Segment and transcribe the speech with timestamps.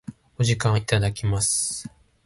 [0.39, 1.27] お時間をいただき